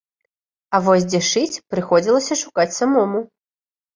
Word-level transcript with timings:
А 0.77 0.79
вось 0.85 1.05
дзе 1.09 1.19
шыць, 1.31 1.59
прыходзілася 1.75 2.39
шукаць 2.43 2.77
самому. 2.79 3.21